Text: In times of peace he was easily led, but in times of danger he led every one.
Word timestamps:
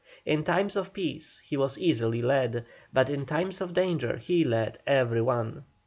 In 0.25 0.43
times 0.43 0.75
of 0.75 0.93
peace 0.93 1.39
he 1.43 1.55
was 1.55 1.77
easily 1.77 2.23
led, 2.23 2.65
but 2.91 3.07
in 3.07 3.23
times 3.23 3.61
of 3.61 3.71
danger 3.75 4.17
he 4.17 4.43
led 4.43 4.79
every 4.87 5.21
one. 5.21 5.63